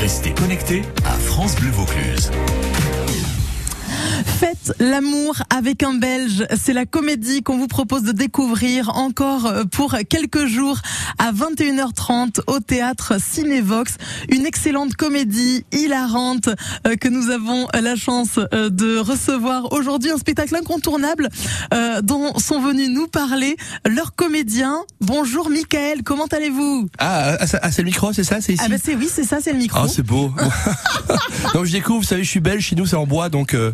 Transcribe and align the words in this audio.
Restez 0.00 0.32
connectés 0.32 0.82
à 1.04 1.10
France 1.10 1.56
Bleu 1.56 1.68
Vaucluse. 1.72 2.30
Faites 4.24 4.72
l'amour 4.78 5.36
avec 5.54 5.82
un 5.82 5.94
Belge, 5.94 6.46
c'est 6.58 6.72
la 6.72 6.86
comédie 6.86 7.42
qu'on 7.42 7.58
vous 7.58 7.68
propose 7.68 8.02
de 8.02 8.12
découvrir 8.12 8.96
encore 8.96 9.52
pour 9.70 9.96
quelques 10.08 10.46
jours 10.46 10.78
à 11.18 11.32
21h30 11.32 12.40
au 12.46 12.60
théâtre 12.60 13.20
Cinévox. 13.20 13.96
Une 14.30 14.46
excellente 14.46 14.94
comédie 14.94 15.64
hilarante 15.72 16.48
euh, 16.86 16.96
que 16.96 17.08
nous 17.08 17.30
avons 17.30 17.68
la 17.74 17.96
chance 17.96 18.38
euh, 18.54 18.70
de 18.70 18.98
recevoir 18.98 19.72
aujourd'hui. 19.72 20.10
Un 20.10 20.18
spectacle 20.18 20.56
incontournable 20.56 21.28
euh, 21.74 22.00
dont 22.02 22.38
sont 22.38 22.60
venus 22.60 22.88
nous 22.88 23.06
parler 23.06 23.56
leurs 23.86 24.14
comédiens. 24.14 24.78
Bonjour 25.00 25.50
Michael, 25.50 26.02
comment 26.02 26.26
allez-vous? 26.26 26.88
Ah, 26.98 27.36
ah, 27.40 27.46
ah, 27.62 27.70
c'est 27.70 27.82
le 27.82 27.86
micro, 27.86 28.12
c'est 28.12 28.24
ça? 28.24 28.40
C'est 28.40 28.54
ici? 28.54 28.62
Ah 28.64 28.68
bah 28.68 28.76
c'est 28.82 28.94
oui, 28.94 29.08
c'est 29.12 29.24
ça, 29.24 29.38
c'est 29.42 29.52
le 29.52 29.58
micro. 29.58 29.80
Ah, 29.82 29.88
c'est 29.88 30.02
beau. 30.02 30.32
donc 31.54 31.64
je 31.66 31.72
découvre, 31.72 32.00
vous 32.00 32.06
savez, 32.06 32.24
je 32.24 32.30
suis 32.30 32.40
belge, 32.40 32.64
chez 32.64 32.76
nous 32.76 32.86
c'est 32.86 32.96
en 32.96 33.06
bois, 33.06 33.28
donc 33.28 33.56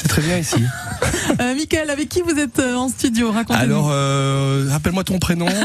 c'est 0.00 0.08
très 0.08 0.22
bien 0.22 0.38
ici. 0.38 0.56
Euh, 1.40 1.54
Michael, 1.54 1.90
avec 1.90 2.08
qui 2.08 2.22
vous 2.22 2.36
êtes 2.38 2.58
euh, 2.58 2.74
en 2.74 2.88
studio? 2.88 3.30
Racontez-nous. 3.30 3.62
Alors, 3.62 3.88
euh, 3.92 4.66
rappelle-moi 4.70 5.04
ton 5.04 5.18
prénom. 5.18 5.46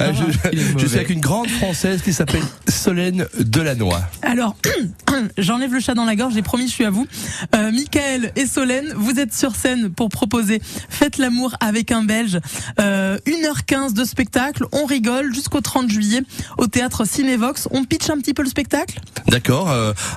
Je, 0.00 0.78
je 0.78 0.86
suis 0.86 0.96
avec 0.96 1.10
une 1.10 1.20
grande 1.20 1.48
française 1.48 2.02
qui 2.02 2.12
s'appelle 2.12 2.42
Solène 2.68 3.26
Delannoy. 3.38 3.98
Alors, 4.22 4.56
j'enlève 5.38 5.74
le 5.74 5.80
chat 5.80 5.94
dans 5.94 6.04
la 6.04 6.16
gorge, 6.16 6.34
j'ai 6.34 6.42
promis, 6.42 6.68
je 6.68 6.72
suis 6.72 6.84
à 6.84 6.90
vous. 6.90 7.06
Euh, 7.54 7.70
Michael 7.70 8.32
et 8.36 8.46
Solène, 8.46 8.92
vous 8.96 9.18
êtes 9.18 9.34
sur 9.34 9.54
scène 9.54 9.90
pour 9.90 10.08
proposer 10.08 10.60
Faites 10.88 11.18
l'amour 11.18 11.54
avec 11.60 11.90
un 11.90 12.02
Belge. 12.02 12.38
Euh, 12.80 13.18
1h15 13.26 13.92
de 13.92 14.04
spectacle, 14.04 14.64
on 14.72 14.86
rigole 14.86 15.34
jusqu'au 15.34 15.60
30 15.60 15.90
juillet 15.90 16.22
au 16.56 16.66
théâtre 16.66 17.04
Cinévox. 17.06 17.68
On 17.70 17.84
pitch 17.84 18.08
un 18.10 18.18
petit 18.18 18.34
peu 18.34 18.42
le 18.42 18.48
spectacle? 18.48 19.00
D'accord, 19.26 19.74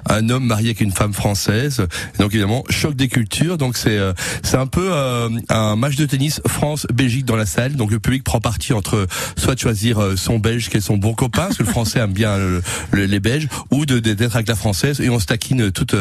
un 0.09 0.29
homme 0.29 0.45
marié 0.45 0.69
avec 0.69 0.81
une 0.81 0.91
femme 0.91 1.13
française. 1.13 1.85
Donc 2.19 2.31
évidemment, 2.31 2.63
choc 2.71 2.95
des 2.95 3.07
cultures. 3.07 3.57
Donc 3.57 3.77
c'est 3.77 3.97
euh, 3.97 4.13
c'est 4.43 4.57
un 4.57 4.67
peu 4.67 4.89
euh, 4.91 5.29
un 5.49 5.75
match 5.75 5.95
de 5.95 6.05
tennis 6.05 6.41
France-Belgique 6.47 7.25
dans 7.25 7.35
la 7.35 7.45
salle. 7.45 7.75
Donc 7.75 7.91
le 7.91 7.99
public 7.99 8.23
prend 8.23 8.39
parti 8.39 8.73
entre 8.73 9.07
soit 9.37 9.55
de 9.55 9.59
choisir 9.59 10.01
euh, 10.01 10.15
son 10.15 10.39
belge 10.39 10.69
qui 10.69 10.77
est 10.77 10.81
son 10.81 10.97
bon 10.97 11.13
copain, 11.13 11.43
parce 11.43 11.57
que 11.57 11.63
le 11.63 11.69
français 11.69 11.99
aime 11.99 12.13
bien 12.13 12.37
le- 12.37 12.61
le- 12.91 13.05
les 13.05 13.19
belges, 13.19 13.47
ou 13.71 13.85
de 13.85 13.99
d'être 13.99 14.35
avec 14.35 14.47
la 14.47 14.55
française 14.55 14.99
et 15.01 15.09
on 15.09 15.19
se 15.19 15.25
toute 15.73 15.95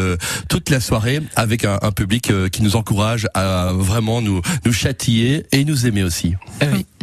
toute 0.49 0.71
la 0.71 0.81
soirée 0.81 1.21
avec 1.37 1.65
un, 1.65 1.79
public 1.93 2.33
qui 2.51 2.63
nous 2.63 2.77
encourage 2.77 3.27
à 3.35 3.73
vraiment 3.75 4.21
nous 4.23 4.41
nous 4.65 4.73
châtier 4.73 5.47
et 5.53 5.65
nous 5.65 5.87
aimer 5.87 6.03
aussi. 6.03 6.35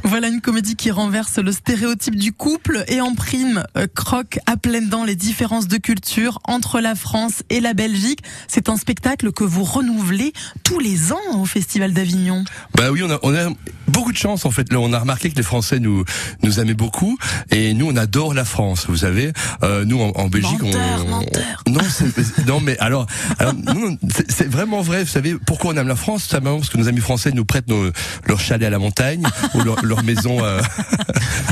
Voilà 0.03 0.29
une 0.29 0.41
comédie 0.41 0.75
qui 0.75 0.89
renverse 0.91 1.37
le 1.37 1.51
stéréotype 1.51 2.15
du 2.15 2.31
couple 2.31 2.85
et 2.87 3.01
en 3.01 3.13
prime 3.13 3.63
euh, 3.77 3.87
croque 3.93 4.39
à 4.45 4.55
pleines 4.55 4.87
dents 4.89 5.03
les 5.03 5.15
différences 5.15 5.67
de 5.67 5.77
culture 5.77 6.39
entre 6.45 6.79
la 6.79 6.95
France 6.95 7.43
et 7.49 7.59
la 7.59 7.73
Belgique. 7.73 8.19
C'est 8.47 8.69
un 8.69 8.77
spectacle 8.77 9.31
que 9.33 9.43
vous 9.43 9.63
renouvelez 9.65 10.31
tous 10.63 10.79
les 10.79 11.11
ans 11.11 11.17
au 11.39 11.45
Festival 11.45 11.93
d'Avignon. 11.93 12.45
Bah 12.75 12.91
oui, 12.91 13.01
on 13.03 13.09
a, 13.09 13.19
on 13.23 13.35
a 13.35 13.49
beaucoup 13.87 14.11
de 14.13 14.17
chance 14.17 14.45
en 14.45 14.51
fait. 14.51 14.71
Là, 14.71 14.79
on 14.79 14.93
a 14.93 14.99
remarqué 14.99 15.29
que 15.29 15.35
les 15.35 15.43
Français 15.43 15.79
nous 15.79 16.05
nous 16.41 16.59
aimaient 16.59 16.73
beaucoup 16.73 17.17
et 17.51 17.73
nous 17.73 17.87
on 17.87 17.95
adore 17.97 18.33
la 18.33 18.45
France. 18.45 18.85
Vous 18.87 18.97
savez, 18.97 19.33
euh, 19.63 19.83
nous 19.83 19.99
en, 19.99 20.11
en 20.11 20.27
Belgique, 20.27 20.61
Menteur, 20.61 21.05
on 21.05 21.09
menteur. 21.09 21.63
non, 21.67 21.81
c'est- 21.89 22.45
non 22.47 22.61
mais 22.61 22.77
alors, 22.79 23.07
alors 23.39 23.53
c'est 24.29 24.47
vraiment 24.49 24.81
vrai. 24.81 25.03
Vous 25.03 25.09
savez 25.09 25.35
pourquoi 25.45 25.73
on 25.73 25.77
aime 25.77 25.87
la 25.87 25.95
France? 25.97 26.23
Tout 26.23 26.29
simplement 26.29 26.57
parce 26.59 26.69
que 26.69 26.77
nos 26.77 26.87
amis 26.87 27.01
français 27.01 27.31
nous 27.31 27.45
prêtent 27.45 27.67
nos, 27.67 27.91
leur 28.25 28.39
chalet 28.39 28.67
à 28.67 28.69
la 28.69 28.79
montagne 28.79 29.23
ou 29.55 29.61
leur, 29.61 29.83
leur 29.87 30.03
maison. 30.03 30.43
euh, 30.43 30.61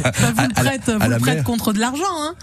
Bah, 0.03 0.11
vous 0.19 0.25
à- 0.41 0.47
le 0.63 0.69
à 0.69 0.69
à 0.69 1.07
vous 1.07 1.09
le 1.13 1.17
prêtez 1.19 1.35
mer. 1.37 1.43
contre 1.43 1.73
de 1.73 1.79
l'argent, 1.79 2.03
hein 2.21 2.35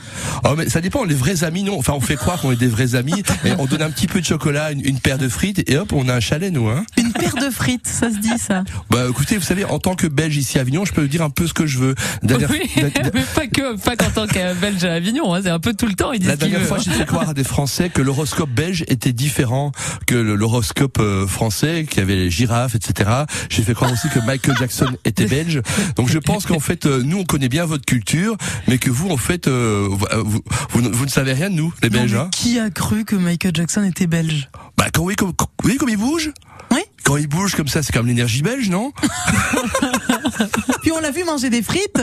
Oh 0.44 0.54
mais 0.56 0.68
ça 0.68 0.80
dépend. 0.80 1.04
Les 1.04 1.14
vrais 1.14 1.44
amis, 1.44 1.62
non. 1.62 1.78
Enfin, 1.78 1.92
on 1.94 2.00
fait 2.00 2.16
croire 2.16 2.40
qu'on 2.40 2.50
est 2.52 2.56
des 2.56 2.66
vrais 2.66 2.94
amis 2.94 3.22
et 3.44 3.52
on 3.58 3.66
donne 3.66 3.82
un 3.82 3.90
petit 3.90 4.06
peu 4.06 4.20
de 4.20 4.26
chocolat, 4.26 4.72
une, 4.72 4.84
une 4.84 4.98
paire 4.98 5.18
de 5.18 5.28
frites 5.28 5.62
et 5.70 5.76
hop, 5.76 5.92
on 5.92 6.08
a 6.08 6.14
un 6.14 6.20
chalet 6.20 6.52
nous. 6.52 6.68
Hein. 6.68 6.84
Une 6.96 7.12
paire 7.12 7.34
de 7.36 7.50
frites, 7.50 7.86
ça 7.86 8.10
se 8.10 8.16
dit 8.18 8.38
ça. 8.38 8.64
Bah 8.90 9.04
écoutez, 9.08 9.36
vous 9.36 9.44
savez, 9.44 9.64
en 9.64 9.78
tant 9.78 9.94
que 9.94 10.06
Belge 10.06 10.36
ici 10.36 10.58
à 10.58 10.62
Avignon, 10.62 10.84
je 10.84 10.92
peux 10.92 11.06
dire 11.08 11.22
un 11.22 11.30
peu 11.30 11.46
ce 11.46 11.52
que 11.54 11.66
je 11.66 11.78
veux. 11.78 11.94
Dernière- 12.22 12.50
Oui, 12.50 12.62
mais 12.76 13.22
pas 13.34 13.46
que, 13.46 13.76
pas 13.80 13.96
qu'en 13.96 14.10
tant 14.10 14.26
que 14.26 14.54
Belge 14.60 14.84
à 14.84 14.94
Avignon, 14.94 15.34
hein, 15.34 15.40
c'est 15.42 15.50
un 15.50 15.60
peu 15.60 15.74
tout 15.74 15.86
le 15.86 15.94
temps. 15.94 16.12
Ils 16.12 16.18
disent 16.20 16.28
La 16.28 16.36
dernière 16.36 16.62
fois, 16.62 16.78
j'ai 16.78 16.90
fait 16.90 17.06
croire 17.06 17.28
à 17.28 17.34
des 17.34 17.44
Français 17.44 17.88
que 17.90 18.02
l'horoscope 18.02 18.50
belge 18.50 18.84
était 18.88 19.12
différent 19.12 19.72
que 20.06 20.14
l'horoscope 20.14 20.98
euh, 20.98 21.26
français, 21.26 21.86
qu'il 21.88 21.98
y 21.98 22.02
avait 22.02 22.16
les 22.16 22.30
girafes, 22.30 22.74
etc. 22.74 23.10
J'ai 23.50 23.62
fait 23.62 23.74
croire 23.74 23.92
aussi 23.92 24.08
que 24.08 24.18
Michael 24.20 24.56
Jackson 24.58 24.86
était 25.04 25.26
belge. 25.26 25.60
Donc 25.96 26.08
je 26.10 26.18
pense 26.18 26.46
qu'en 26.46 26.60
fait, 26.60 26.86
euh, 26.86 27.02
nous, 27.04 27.18
on 27.18 27.24
connaît 27.24 27.48
bien 27.48 27.64
votre 27.64 27.84
culture, 27.84 28.36
mais 28.68 28.78
que 28.78 28.90
vous, 28.90 29.10
en 29.10 29.16
fait, 29.16 29.46
euh, 29.48 29.88
vous, 29.90 30.40
vous, 30.70 30.82
vous 30.92 31.04
ne- 31.04 31.10
savez 31.10 31.32
rien 31.32 31.50
de 31.50 31.54
nous, 31.54 31.72
les 31.82 31.90
Non, 31.90 32.00
Belges. 32.00 32.12
mais 32.14 32.18
Hein 32.20 32.28
qui 32.32 32.58
a 32.58 32.70
cru 32.70 33.04
que 33.04 33.16
Michael 33.16 33.52
Jackson 33.54 33.82
était 33.84 34.06
belge? 34.06 34.48
Bah, 34.76 34.86
quand, 34.92 35.02
oui, 35.02 35.14
comme, 35.16 35.28
vous 35.30 35.46
voyez 35.62 35.78
comme 35.78 35.88
il 35.90 35.96
bouge 35.96 36.30
Oui. 36.70 36.80
Quand 37.04 37.16
il 37.16 37.26
bouge 37.26 37.54
comme 37.54 37.68
ça, 37.68 37.82
c'est 37.82 37.92
comme 37.92 38.06
l'énergie 38.06 38.42
belge, 38.42 38.68
non? 38.70 38.92
Puis 40.82 40.92
on 40.92 41.00
l'a 41.00 41.10
vu 41.10 41.24
manger 41.24 41.50
des 41.50 41.62
frites 41.62 42.02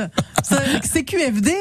C'est 0.84 1.04
QFD 1.04 1.52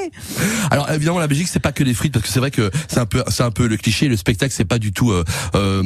Alors 0.70 0.90
évidemment 0.90 1.18
la 1.18 1.26
Belgique 1.26 1.48
c'est 1.50 1.58
pas 1.58 1.72
que 1.72 1.84
les 1.84 1.94
frites 1.94 2.12
parce 2.12 2.24
que 2.26 2.30
c'est 2.30 2.38
vrai 2.40 2.50
que 2.50 2.70
c'est 2.88 2.98
un 2.98 3.06
peu 3.06 3.22
c'est 3.28 3.42
un 3.42 3.50
peu 3.50 3.66
le 3.66 3.76
cliché. 3.76 4.08
Le 4.08 4.16
spectacle 4.16 4.52
c'est 4.56 4.64
pas 4.64 4.78
du 4.78 4.92
tout 4.92 5.10
euh, 5.10 5.24
euh, 5.54 5.82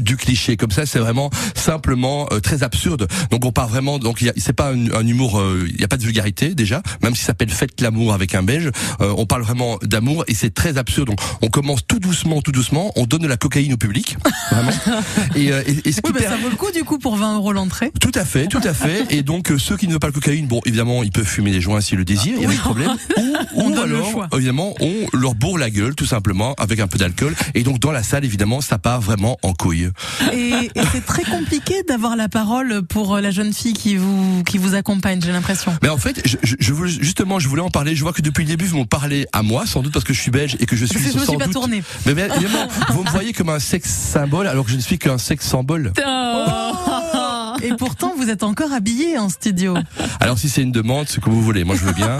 du 0.00 0.16
cliché. 0.16 0.56
Comme 0.56 0.70
ça 0.70 0.86
c'est 0.86 0.98
vraiment 0.98 1.30
simplement 1.54 2.28
euh, 2.32 2.40
très 2.40 2.62
absurde. 2.62 3.08
Donc 3.30 3.44
on 3.44 3.52
part 3.52 3.68
vraiment 3.68 3.98
donc 3.98 4.20
il 4.20 4.26
y 4.26 4.30
a- 4.30 4.34
c'est 4.36 4.52
pas 4.52 4.70
un, 4.72 4.90
un 4.92 5.06
humour 5.06 5.38
euh, 5.40 5.66
il 5.68 5.80
y 5.80 5.84
a 5.84 5.88
pas 5.88 5.96
de 5.96 6.02
vulgarité 6.02 6.54
déjà. 6.54 6.82
Même 7.02 7.14
si 7.14 7.20
ça 7.22 7.28
s'appelle 7.28 7.50
faites 7.50 7.80
l'amour 7.80 8.12
avec 8.14 8.34
un 8.34 8.42
belge 8.42 8.70
euh, 9.00 9.14
on 9.16 9.26
parle 9.26 9.42
vraiment 9.42 9.78
d'amour 9.82 10.24
et 10.28 10.34
c'est 10.34 10.52
très 10.52 10.78
absurde. 10.78 11.08
Donc 11.08 11.20
on 11.42 11.48
commence 11.48 11.86
tout 11.86 11.98
doucement 11.98 12.42
tout 12.42 12.52
doucement. 12.52 12.92
On 12.96 13.06
donne 13.06 13.22
de 13.22 13.28
la 13.28 13.36
cocaïne 13.36 13.72
au 13.72 13.76
public 13.76 14.16
vraiment. 14.50 14.70
Et, 15.36 15.52
euh, 15.52 15.62
et, 15.66 15.88
et 15.88 15.92
ce 15.92 16.00
qui 16.00 16.10
Oui, 16.10 16.12
bah, 16.12 16.20
per- 16.20 16.26
ça 16.28 16.36
vaut 16.36 16.48
le 16.48 16.56
coup 16.56 16.70
du 16.72 16.84
coup 16.84 16.98
pour 16.98 17.16
20 17.16 17.36
euros 17.36 17.52
l'entrée. 17.52 17.90
tout 18.00 18.10
à 18.14 18.24
fait, 18.24 18.46
tout 18.46 18.60
à 18.62 18.74
fait. 18.74 19.06
Et 19.10 19.22
donc 19.22 19.50
ceux 19.58 19.76
qui 19.76 19.86
ne 19.86 19.92
veulent 19.92 20.00
pas 20.00 20.06
le 20.08 20.12
cocaïne, 20.12 20.46
bon 20.46 20.60
évidemment 20.66 21.02
ils 21.02 21.10
peuvent 21.10 21.26
fumer 21.26 21.50
des 21.50 21.60
joints 21.60 21.80
s'ils 21.80 21.98
le 21.98 22.04
désirent, 22.04 22.33
il 22.36 22.42
y 22.42 22.46
a. 22.46 22.48
Ou, 22.48 23.36
On 23.56 23.70
ou 23.72 23.80
alors 23.80 24.26
évidemment 24.34 24.74
on 24.80 24.92
leur 25.16 25.34
bourre 25.34 25.58
la 25.58 25.70
gueule 25.70 25.94
tout 25.94 26.06
simplement 26.06 26.54
avec 26.58 26.80
un 26.80 26.86
peu 26.86 26.98
d'alcool. 26.98 27.34
Et 27.54 27.62
donc 27.62 27.78
dans 27.78 27.92
la 27.92 28.02
salle 28.02 28.24
évidemment 28.24 28.60
ça 28.60 28.78
part 28.78 29.00
vraiment 29.00 29.36
en 29.42 29.52
couille. 29.54 29.90
Et, 30.32 30.70
et 30.74 30.82
c'est 30.92 31.04
très 31.04 31.24
compliqué 31.24 31.82
d'avoir 31.88 32.16
la 32.16 32.28
parole 32.28 32.82
pour 32.82 33.16
la 33.18 33.30
jeune 33.30 33.52
fille 33.52 33.72
qui 33.74 33.96
vous 33.96 34.42
qui 34.44 34.58
vous 34.58 34.74
accompagne, 34.74 35.20
j'ai 35.24 35.32
l'impression. 35.32 35.72
Mais 35.82 35.88
en 35.88 35.96
fait, 35.98 36.20
je, 36.26 36.36
je, 36.42 36.54
je 36.58 36.72
voulais- 36.72 36.90
justement, 36.90 37.38
je 37.38 37.48
voulais 37.48 37.62
en 37.62 37.70
parler. 37.70 37.94
Je 37.96 38.02
vois 38.02 38.12
que 38.12 38.22
depuis 38.22 38.42
le 38.44 38.48
début, 38.48 38.64
vous 38.66 38.78
m'en 38.78 38.84
parlez 38.86 39.26
à 39.32 39.42
moi, 39.42 39.66
sans 39.66 39.82
doute 39.82 39.92
parce 39.92 40.04
que 40.04 40.12
je 40.12 40.20
suis 40.20 40.30
belge 40.30 40.56
et 40.60 40.66
que 40.66 40.76
je 40.76 40.84
suis 40.84 40.94
Parce 40.94 41.06
que 41.06 41.12
je 41.12 41.18
me 41.18 41.24
sans 41.24 41.32
suis 41.32 41.38
pas 41.38 41.44
doute. 41.44 41.52
tournée. 41.54 41.82
Mais 42.06 42.14
bien 42.14 42.26
évidemment, 42.32 42.66
vous 42.90 43.04
me 43.04 43.10
voyez 43.10 43.32
comme 43.32 43.48
un 43.48 43.58
sexe 43.58 43.90
symbole 43.90 44.46
alors 44.46 44.64
que 44.64 44.70
je 44.70 44.76
ne 44.76 44.80
suis 44.82 44.98
qu'un 44.98 45.18
sexe 45.18 45.46
symbole. 45.46 45.92
Oh. 46.06 47.23
Et 47.62 47.72
pourtant, 47.74 48.14
vous 48.16 48.30
êtes 48.30 48.42
encore 48.42 48.72
habillé 48.72 49.18
en 49.18 49.28
studio. 49.28 49.74
Alors 50.20 50.38
si 50.38 50.48
c'est 50.48 50.62
une 50.62 50.72
demande, 50.72 51.08
c'est 51.08 51.22
comme 51.22 51.32
vous 51.32 51.42
voulez. 51.42 51.64
Moi, 51.64 51.76
je 51.76 51.84
veux 51.84 51.92
bien. 51.92 52.18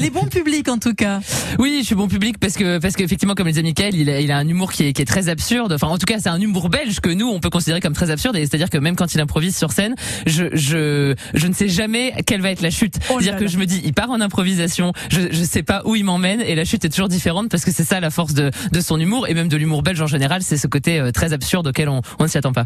Elle 0.03 0.07
est 0.07 0.11
bon 0.11 0.27
public 0.27 0.67
en 0.67 0.79
tout 0.79 0.93
cas. 0.93 1.21
Oui, 1.59 1.77
je 1.79 1.85
suis 1.85 1.95
bon 1.95 2.09
public 2.09 2.37
parce 2.37 2.55
que 2.55 2.77
parce 2.77 2.97
qu'effectivement, 2.97 3.35
comme 3.35 3.45
le 3.45 3.53
disait 3.53 3.63
Michael, 3.63 3.95
il 3.95 4.09
a, 4.09 4.19
il 4.19 4.33
a 4.33 4.37
un 4.37 4.45
humour 4.45 4.73
qui 4.73 4.83
est, 4.83 4.91
qui 4.91 5.01
est 5.01 5.05
très 5.05 5.29
absurde. 5.29 5.71
Enfin, 5.71 5.87
en 5.87 5.97
tout 5.97 6.05
cas, 6.05 6.19
c'est 6.19 6.27
un 6.27 6.41
humour 6.41 6.67
belge 6.67 6.99
que 6.99 7.09
nous 7.09 7.29
on 7.29 7.39
peut 7.39 7.49
considérer 7.49 7.79
comme 7.79 7.93
très 7.93 8.11
absurde. 8.11 8.35
Et 8.35 8.41
c'est-à-dire 8.41 8.69
que 8.69 8.77
même 8.77 8.97
quand 8.97 9.15
il 9.15 9.21
improvise 9.21 9.55
sur 9.55 9.71
scène, 9.71 9.95
je 10.25 10.47
je 10.51 11.15
je 11.33 11.47
ne 11.47 11.53
sais 11.53 11.69
jamais 11.69 12.13
quelle 12.25 12.41
va 12.41 12.51
être 12.51 12.61
la 12.61 12.69
chute. 12.69 12.95
Oh 13.09 13.21
C'est-à-dire 13.21 13.37
que 13.37 13.47
je 13.47 13.57
me 13.57 13.65
dis, 13.65 13.81
il 13.85 13.93
part 13.93 14.11
en 14.11 14.19
improvisation, 14.19 14.91
je 15.09 15.21
je 15.31 15.43
sais 15.45 15.63
pas 15.63 15.83
où 15.85 15.95
il 15.95 16.03
m'emmène 16.03 16.41
et 16.41 16.53
la 16.53 16.65
chute 16.65 16.83
est 16.83 16.89
toujours 16.89 17.07
différente 17.07 17.47
parce 17.47 17.63
que 17.63 17.71
c'est 17.71 17.85
ça 17.85 18.01
la 18.01 18.09
force 18.09 18.33
de 18.33 18.51
de 18.73 18.81
son 18.81 18.99
humour 18.99 19.29
et 19.29 19.33
même 19.33 19.47
de 19.47 19.55
l'humour 19.55 19.83
belge 19.83 20.01
en 20.01 20.07
général, 20.07 20.41
c'est 20.43 20.57
ce 20.57 20.67
côté 20.67 20.99
euh, 20.99 21.11
très 21.11 21.31
absurde 21.31 21.67
auquel 21.67 21.87
on 21.87 22.01
on 22.19 22.23
ne 22.23 22.27
s'y 22.27 22.37
attend 22.37 22.51
pas. 22.51 22.65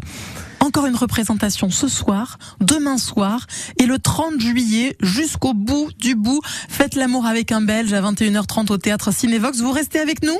Encore 0.58 0.86
une 0.86 0.96
représentation 0.96 1.70
ce 1.70 1.86
soir, 1.86 2.38
demain 2.60 2.98
soir 2.98 3.46
et 3.78 3.86
le 3.86 4.00
30 4.00 4.40
juillet 4.40 4.96
jusqu'au 5.00 5.54
bout 5.54 5.88
du 5.98 6.16
bout. 6.16 6.40
Faites 6.68 6.96
l'amour 6.96 7.27
avec 7.28 7.52
un 7.52 7.60
Belge 7.60 7.92
à 7.92 8.00
21h30 8.02 8.72
au 8.72 8.78
théâtre 8.78 9.12
Cinévox. 9.12 9.58
Vous 9.60 9.72
restez 9.72 10.00
avec 10.00 10.22
nous 10.22 10.38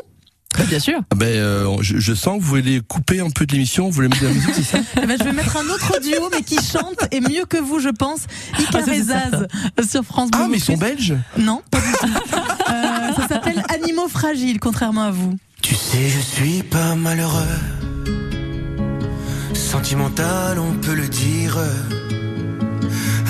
Bien 0.67 0.81
sûr. 0.81 0.99
Ben, 1.15 1.27
euh, 1.27 1.77
je, 1.83 1.99
je 1.99 2.15
sens 2.15 2.39
que 2.39 2.43
vous 2.43 2.49
voulez 2.49 2.81
couper 2.81 3.21
un 3.21 3.31
peu 3.31 3.47
de 3.47 3.53
l'émission. 3.53 3.87
Vous 3.87 3.93
voulez 3.93 4.09
mettre 4.09 4.23
de 4.23 4.29
la 4.29 4.33
musique, 4.35 4.55
c'est 4.55 4.63
ça 4.63 4.79
Eh 5.03 5.07
ben, 5.07 5.17
je 5.19 5.25
vais 5.25 5.33
mettre 5.33 5.57
un 5.57 5.69
autre 5.69 6.01
duo 6.01 6.29
mais 6.33 6.43
qui 6.43 6.57
chante 6.57 6.99
et 7.13 7.21
mieux 7.21 7.45
que 7.49 7.59
vous, 7.59 7.79
je 7.79 7.91
pense. 7.91 8.21
Icar 8.59 8.83
Ah, 9.77 9.83
sur 9.89 10.03
France 10.05 10.31
Bleu. 10.31 10.41
Ah, 10.45 10.49
mais 10.51 10.57
ils 10.57 10.65
sont 10.65 10.77
belges. 10.77 11.15
Non, 11.37 11.63
pas 11.71 11.81
du 11.81 11.93
tout. 12.01 12.09
Euh, 12.71 13.13
ça 13.17 13.29
s'appelle 13.29 13.63
Animaux 13.73 14.09
fragiles, 14.09 14.59
contrairement 14.59 15.05
à 15.05 15.11
vous. 15.11 15.37
Tu 15.63 15.75
sais, 15.75 16.09
je 16.09 16.19
suis 16.19 16.63
pas 16.63 16.95
malheureux. 16.95 17.43
Sentimental, 19.55 20.59
on 20.59 20.73
peut 20.75 20.95
le 20.95 21.09
dire. 21.09 21.57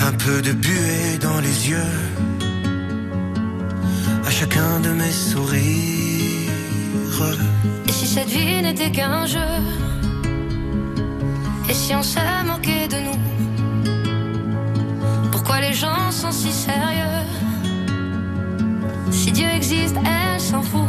Un 0.05 0.11
peu 0.13 0.41
de 0.41 0.53
buée 0.53 1.17
dans 1.21 1.39
les 1.41 1.69
yeux. 1.69 1.77
Chacun 4.39 4.79
de 4.79 4.91
mes 4.91 5.11
sourires. 5.11 6.49
Et 7.89 7.91
si 7.91 8.07
cette 8.07 8.29
vie 8.29 8.61
n'était 8.61 8.89
qu'un 8.89 9.25
jeu? 9.25 9.51
Et 11.69 11.73
si 11.73 11.93
on 11.93 12.01
se 12.01 12.19
moquait 12.47 12.87
de 12.87 12.99
nous? 13.05 13.19
Pourquoi 15.29 15.59
les 15.59 15.73
gens 15.73 16.09
sont 16.09 16.31
si 16.31 16.53
sérieux? 16.53 17.25
Si 19.11 19.33
Dieu 19.33 19.49
existe, 19.53 19.97
elle 19.97 20.39
s'en 20.39 20.61
fout 20.61 20.88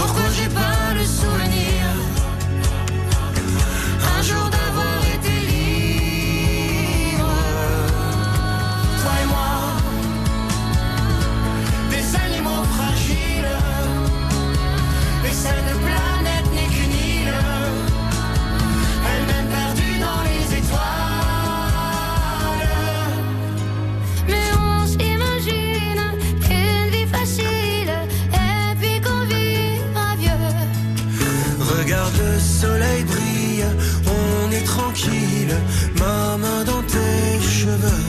Pourquoi 0.00 0.30
j'ai 0.30 0.48
pas 0.48 0.94
le 0.94 1.04
souvenir 1.04 1.79
soleil 32.40 33.04
brille, 33.04 33.66
on 34.06 34.50
est 34.50 34.64
tranquille, 34.64 35.54
ma 35.98 36.36
main 36.36 36.64
dans 36.64 36.82
tes 36.82 37.40
cheveux. 37.40 38.06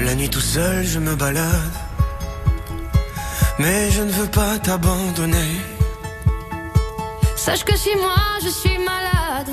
La 0.00 0.14
nuit 0.14 0.28
tout 0.28 0.40
seul, 0.40 0.84
je 0.84 0.98
me 0.98 1.14
balade, 1.14 1.76
mais 3.58 3.90
je 3.90 4.02
ne 4.02 4.10
veux 4.10 4.30
pas 4.40 4.58
t'abandonner. 4.58 5.52
Sache 7.36 7.64
que 7.64 7.76
si 7.76 7.90
moi 7.96 8.22
je 8.44 8.48
suis 8.48 8.78
malade, 8.78 9.52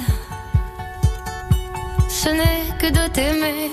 ce 2.07 2.29
n'est 2.29 2.65
que 2.79 2.89
de 2.97 3.07
t'aimer. 3.11 3.71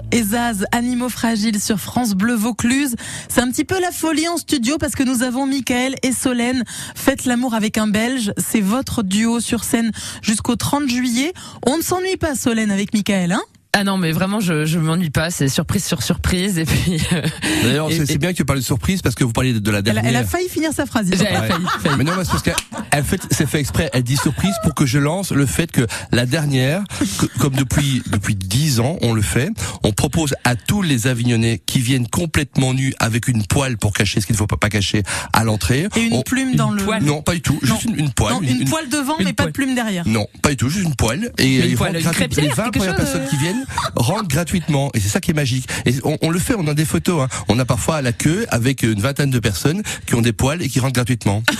Icar 0.00 0.02
et 0.12 0.22
Zaz, 0.22 0.64
animaux 0.72 1.08
fragiles 1.08 1.60
sur 1.60 1.78
France 1.78 2.14
Bleu 2.14 2.34
Vaucluse. 2.34 2.96
C'est 3.28 3.40
un 3.40 3.50
petit 3.50 3.64
peu 3.64 3.80
la 3.80 3.90
folie 3.90 4.28
en 4.28 4.36
studio 4.36 4.78
parce 4.78 4.94
que 4.94 5.02
nous 5.02 5.22
avons 5.22 5.46
Michael 5.46 5.94
et 6.02 6.12
Solène. 6.12 6.64
Faites 6.94 7.24
l'amour 7.24 7.54
avec 7.54 7.78
un 7.78 7.86
Belge. 7.86 8.32
C'est 8.38 8.60
votre 8.60 9.02
duo 9.02 9.40
sur 9.40 9.64
scène 9.64 9.90
jusqu'au 10.22 10.56
30 10.56 10.88
juillet. 10.88 11.32
On 11.66 11.76
ne 11.76 11.82
s'ennuie 11.82 12.16
pas, 12.16 12.34
Solène, 12.34 12.70
avec 12.70 12.92
Michael, 12.94 13.32
hein? 13.32 13.42
Ah 13.72 13.84
non, 13.84 13.98
mais 13.98 14.10
vraiment, 14.10 14.40
je, 14.40 14.64
je 14.66 14.78
m'ennuie 14.80 15.10
pas. 15.10 15.30
C'est 15.30 15.48
surprise 15.48 15.84
sur 15.84 16.02
surprise. 16.02 16.58
Et 16.58 16.64
puis, 16.64 17.00
euh, 17.12 17.22
D'ailleurs, 17.62 17.88
c'est 17.92 18.18
bien 18.18 18.32
que 18.32 18.36
tu 18.36 18.44
parles 18.44 18.58
de 18.58 18.64
surprise 18.64 19.00
parce 19.00 19.14
que 19.14 19.22
vous 19.22 19.32
parliez 19.32 19.52
de, 19.52 19.60
de 19.60 19.70
la 19.70 19.78
elle 19.78 19.88
a, 19.90 19.92
dernière. 19.92 20.10
elle 20.10 20.16
a 20.16 20.24
failli 20.24 20.48
finir 20.48 20.72
sa 20.74 20.86
phrase. 20.86 21.06
j'ai 21.08 21.24
pas. 21.24 21.42
failli, 21.42 21.64
failli. 21.80 21.94
Mais 21.96 22.04
non, 22.04 22.12
mais 22.18 22.24
c'est 22.24 22.30
parce 22.32 22.42
qu'elle 22.42 23.04
fait, 23.04 23.20
c'est 23.30 23.46
fait 23.48 23.60
exprès. 23.60 23.88
Elle 23.92 24.02
dit 24.02 24.16
surprise 24.16 24.54
pour 24.64 24.74
que 24.74 24.86
je 24.86 24.98
lance 24.98 25.30
le 25.30 25.46
fait 25.46 25.70
que 25.70 25.86
la 26.10 26.26
dernière, 26.26 26.82
que- 27.18 27.26
comme 27.38 27.54
depuis 27.54 28.02
depuis 28.10 28.34
dix 28.34 28.80
ans, 28.80 28.98
on 29.02 29.12
le 29.12 29.22
fait. 29.22 29.50
On 29.84 29.92
propose 29.92 30.34
à 30.42 30.56
tous 30.56 30.82
les 30.82 31.06
Avignonnais 31.06 31.62
qui 31.64 31.78
viennent 31.78 32.08
complètement 32.08 32.74
nus 32.74 32.92
avec 32.98 33.28
une 33.28 33.46
poêle 33.46 33.78
pour 33.78 33.92
cacher 33.92 34.20
ce 34.20 34.26
qu'il 34.26 34.34
ne 34.34 34.38
faut 34.38 34.48
pas, 34.48 34.56
pas 34.56 34.68
cacher 34.68 35.04
à 35.32 35.44
l'entrée. 35.44 35.86
Et 35.96 36.00
une 36.02 36.14
On- 36.14 36.22
plume 36.22 36.56
dans 36.56 36.72
le. 36.72 36.82
poêle. 36.82 37.04
Non, 37.04 37.22
pas 37.22 37.34
du 37.34 37.40
tout. 37.40 37.58
Juste 37.62 37.84
une, 37.84 37.96
une 38.00 38.10
poêle. 38.10 38.34
Non, 38.34 38.40
une, 38.42 38.68
poêle 38.68 38.88
devant, 38.88 39.16
une 39.18 39.26
mais 39.26 39.32
pas 39.32 39.46
de 39.46 39.52
plume 39.52 39.76
derrière. 39.76 40.06
Non, 40.08 40.26
pas 40.42 40.50
du 40.50 40.56
tout, 40.56 40.68
juste 40.68 40.84
une 40.86 40.96
poêle. 40.96 41.30
Et 41.38 41.58
Une 41.58 41.70
ils 41.70 41.76
poêle, 41.76 41.92
rentrent 41.92 41.98
une 42.00 42.02
gratuitement. 42.12 42.26
crêpière, 42.36 42.44
les 42.44 42.50
20 42.50 42.64
quelque 42.64 42.78
premières 42.78 42.96
chose, 42.96 43.04
personnes 43.04 43.22
euh. 43.22 43.28
qui 43.30 43.36
viennent 43.36 43.59
rentrent 43.96 44.28
gratuitement. 44.28 44.90
Et 44.94 45.00
c'est 45.00 45.08
ça 45.08 45.20
qui 45.20 45.30
est 45.30 45.34
magique. 45.34 45.68
Et 45.86 45.94
on, 46.04 46.18
on 46.22 46.30
le 46.30 46.38
fait, 46.38 46.54
on 46.56 46.66
a 46.66 46.74
des 46.74 46.84
photos. 46.84 47.22
Hein. 47.22 47.28
On 47.48 47.58
a 47.58 47.64
parfois 47.64 47.96
à 47.96 48.02
la 48.02 48.12
queue 48.12 48.46
avec 48.50 48.82
une 48.82 49.00
vingtaine 49.00 49.30
de 49.30 49.38
personnes 49.38 49.82
qui 50.06 50.14
ont 50.14 50.22
des 50.22 50.32
poêles 50.32 50.62
et 50.62 50.68
qui 50.68 50.80
rentrent 50.80 50.94
gratuitement. 50.94 51.42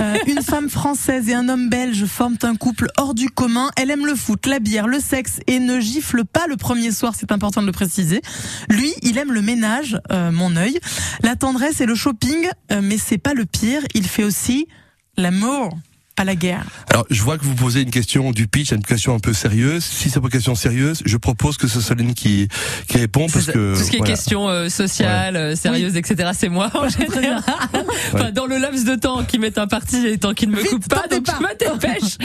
Euh, 0.00 0.16
une 0.26 0.40
femme 0.40 0.70
française 0.70 1.28
et 1.28 1.34
un 1.34 1.48
homme 1.50 1.68
belge 1.68 2.06
forment 2.06 2.38
un 2.42 2.56
couple 2.56 2.88
hors 2.96 3.12
du 3.12 3.28
commun. 3.28 3.70
Elle 3.76 3.90
aime 3.90 4.06
le 4.06 4.14
foot, 4.14 4.46
la 4.46 4.58
bière, 4.58 4.86
le 4.86 4.98
sexe 4.98 5.40
et 5.46 5.58
ne 5.58 5.78
gifle 5.78 6.24
pas 6.24 6.46
le 6.46 6.56
premier 6.56 6.90
soir, 6.90 7.12
c'est 7.18 7.32
important 7.32 7.60
de 7.60 7.66
le 7.66 7.72
préciser. 7.72 8.22
Lui, 8.70 8.94
il 9.02 9.18
aime 9.18 9.32
le 9.32 9.42
ménage, 9.42 9.98
euh, 10.10 10.30
mon 10.30 10.56
œil, 10.56 10.78
la 11.22 11.36
tendresse 11.36 11.80
et 11.82 11.86
le 11.86 11.94
shopping, 11.94 12.48
euh, 12.72 12.80
mais 12.82 12.96
c'est 12.96 13.18
pas 13.18 13.34
le 13.34 13.44
pire, 13.44 13.82
il 13.94 14.06
fait 14.06 14.24
aussi 14.24 14.68
l'amour, 15.16 15.76
pas 16.20 16.24
la 16.24 16.34
guerre. 16.36 16.64
Alors, 16.90 17.06
je 17.10 17.22
vois 17.22 17.38
que 17.38 17.44
vous 17.44 17.54
posez 17.54 17.80
une 17.82 17.90
question 17.90 18.30
du 18.32 18.46
pitch, 18.46 18.72
une 18.72 18.82
question 18.84 19.14
un 19.14 19.18
peu 19.20 19.32
sérieuse. 19.32 19.82
Si 19.84 20.10
c'est 20.10 20.20
pas 20.20 20.26
une 20.26 20.32
question 20.32 20.54
sérieuse, 20.54 21.00
je 21.06 21.16
propose 21.16 21.56
que 21.56 21.66
ce 21.66 21.80
soit 21.80 21.90
Solène 21.96 22.14
qui, 22.14 22.46
qui 22.88 22.98
répond 22.98 23.26
parce 23.32 23.46
ça. 23.46 23.52
que 23.52 23.74
tout 23.74 23.82
ce 23.82 23.90
qui 23.90 23.96
est 23.96 24.00
question 24.00 24.48
euh, 24.48 24.68
sociale, 24.68 25.34
euh, 25.36 25.56
sérieuse, 25.56 25.96
etc. 25.96 26.30
C'est 26.34 26.48
moi 26.50 26.70
en 26.74 26.88
général. 26.98 27.42
enfin, 28.12 28.30
dans 28.32 28.46
le 28.46 28.58
laps 28.58 28.84
de 28.84 28.94
temps 28.96 29.24
qui 29.24 29.38
m'est 29.38 29.56
imparti 29.58 30.06
et 30.06 30.18
tant 30.18 30.34
qu'il 30.34 30.50
ne 30.50 30.56
me 30.56 30.60
Vite, 30.60 30.70
coupe 30.70 30.88
pas, 30.88 31.06
donc 31.10 31.24
départ. 31.24 31.40
je 31.40 31.42
me 31.42 31.72
dépêche. 31.78 32.18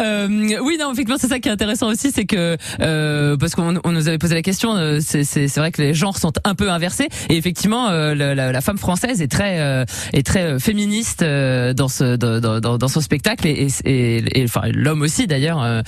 euh, 0.00 0.58
oui, 0.62 0.76
non, 0.80 0.92
effectivement, 0.92 1.18
c'est 1.20 1.28
ça 1.28 1.38
qui 1.40 1.48
est 1.48 1.52
intéressant 1.52 1.88
aussi, 1.88 2.12
c'est 2.12 2.24
que 2.24 2.56
euh, 2.80 3.36
parce 3.36 3.54
qu'on 3.56 3.78
on 3.84 3.92
nous 3.92 4.06
avait 4.08 4.18
posé 4.18 4.34
la 4.34 4.42
question, 4.42 4.76
euh, 4.76 4.98
c'est 5.04 5.24
c'est 5.24 5.48
c'est 5.48 5.60
vrai 5.60 5.72
que 5.72 5.82
les 5.82 5.92
genres 5.92 6.16
sont 6.18 6.32
un 6.44 6.54
peu 6.54 6.70
inversés 6.70 7.08
et 7.28 7.36
effectivement, 7.36 7.88
euh, 7.90 8.14
la, 8.14 8.34
la, 8.34 8.52
la 8.52 8.60
femme 8.60 8.78
française 8.78 9.20
est 9.20 9.28
très 9.30 9.58
euh, 9.60 9.84
est 10.12 10.24
très 10.26 10.58
féministe 10.60 11.22
euh, 11.22 11.74
dans 11.74 11.88
ce 11.88 12.16
dans, 12.16 12.60
dans, 12.60 12.78
dans 12.78 12.88
son 12.88 13.00
spectacle 13.00 13.39
et, 13.44 13.66
et, 13.66 13.68
et, 13.84 14.40
et 14.40 14.44
enfin 14.44 14.62
l'homme 14.72 15.02
aussi 15.02 15.26
d'ailleurs, 15.26 15.62
euh, 15.62 15.82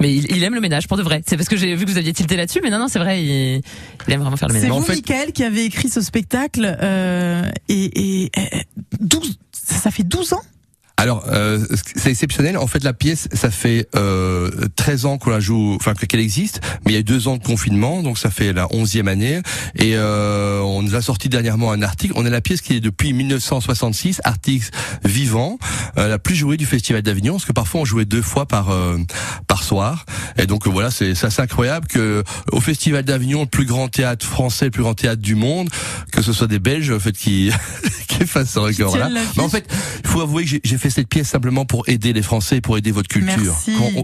mais 0.00 0.14
il, 0.14 0.30
il 0.36 0.42
aime 0.44 0.54
le 0.54 0.60
ménage 0.60 0.86
pour 0.88 0.96
de 0.96 1.02
vrai. 1.02 1.22
C'est 1.26 1.36
parce 1.36 1.48
que 1.48 1.56
j'ai 1.56 1.74
vu 1.74 1.84
que 1.84 1.90
vous 1.90 1.98
aviez 1.98 2.12
tilté 2.12 2.36
là-dessus, 2.36 2.60
mais 2.62 2.70
non, 2.70 2.78
non, 2.78 2.88
c'est 2.88 2.98
vrai, 2.98 3.22
il, 3.22 3.60
il 4.06 4.12
aime 4.14 4.20
vraiment 4.20 4.36
faire 4.36 4.48
le 4.48 4.54
C'est 4.54 4.62
ménage. 4.62 4.76
vous, 4.76 4.82
en 4.82 4.86
fait- 4.86 4.94
Michael, 4.94 5.32
qui 5.32 5.44
avez 5.44 5.64
écrit 5.64 5.88
ce 5.88 6.00
spectacle 6.00 6.76
euh, 6.82 7.42
et, 7.68 8.24
et, 8.24 8.24
et 8.36 8.50
12, 9.00 9.38
ça, 9.52 9.74
ça 9.76 9.90
fait 9.90 10.04
12 10.04 10.32
ans 10.34 10.42
Alors, 11.00 11.24
euh, 11.28 11.64
c'est 11.94 12.10
exceptionnel. 12.10 12.58
En 12.58 12.66
fait, 12.66 12.82
la 12.82 12.92
pièce, 12.92 13.28
ça 13.32 13.52
fait 13.52 13.86
euh, 13.94 14.50
13 14.74 15.06
ans 15.06 15.16
qu'on 15.16 15.30
la 15.30 15.38
joue, 15.38 15.74
enfin 15.76 15.94
que- 15.94 16.04
qu'elle 16.06 16.18
existe, 16.18 16.60
mais 16.84 16.90
il 16.90 16.94
y 16.94 16.96
a 16.96 17.00
eu 17.00 17.04
deux 17.04 17.28
ans 17.28 17.36
de 17.36 17.42
confinement, 17.44 18.02
donc 18.02 18.18
ça 18.18 18.30
fait 18.30 18.52
la 18.52 18.66
11e 18.72 19.06
année. 19.06 19.40
Et 19.76 19.92
euh, 19.94 20.60
on 20.60 20.82
nous 20.82 20.96
a 20.96 21.00
sorti 21.00 21.28
dernièrement 21.28 21.70
un 21.70 21.82
article. 21.82 22.14
On 22.16 22.26
a 22.26 22.30
la 22.30 22.40
pièce 22.40 22.62
qui 22.62 22.74
est 22.74 22.80
depuis 22.80 23.12
1966, 23.12 24.20
article 24.24 24.70
vivant, 25.04 25.58
euh, 25.98 26.08
la 26.08 26.18
plus 26.18 26.34
jouée 26.34 26.56
du 26.56 26.66
Festival 26.66 27.02
d'Avignon, 27.02 27.34
parce 27.34 27.44
que 27.44 27.52
parfois 27.52 27.82
on 27.82 27.84
jouait 27.84 28.04
deux 28.04 28.22
fois 28.22 28.46
par 28.46 28.70
euh, 28.70 28.98
par 29.58 29.64
soir. 29.64 30.04
Et 30.36 30.46
donc 30.46 30.66
euh, 30.66 30.70
voilà, 30.70 30.90
c'est 30.90 31.14
c'est 31.14 31.26
assez 31.26 31.42
incroyable 31.42 31.86
que 31.88 32.22
au 32.52 32.60
Festival 32.60 33.02
d'Avignon, 33.04 33.40
le 33.42 33.46
plus 33.46 33.64
grand 33.64 33.88
théâtre 33.88 34.24
français, 34.24 34.66
le 34.66 34.70
plus 34.70 34.82
grand 34.82 34.94
théâtre 34.94 35.20
du 35.22 35.34
monde, 35.34 35.68
que 36.12 36.22
ce 36.22 36.32
soit 36.32 36.46
des 36.46 36.58
Belges 36.60 36.90
en 36.92 37.00
fait 37.00 37.12
qui 37.16 37.50
qui 38.08 38.24
fassent 38.26 38.52
ce 38.52 38.58
record-là. 38.60 39.06
tiennent 39.06 39.14
l'affiche. 39.14 39.36
Mais 39.36 39.42
en 39.42 39.48
fait, 39.48 39.68
il 40.04 40.08
faut 40.08 40.20
avouer 40.20 40.44
que 40.44 40.50
j'ai- 40.62 40.78
fait 40.78 40.90
cette 40.90 41.08
pièce 41.08 41.28
simplement 41.28 41.64
pour 41.64 41.88
aider 41.88 42.12
les 42.12 42.22
Français, 42.22 42.60
pour 42.60 42.78
aider 42.78 42.92
votre 42.92 43.08
culture. 43.08 43.54